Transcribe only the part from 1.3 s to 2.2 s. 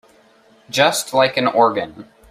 an organ.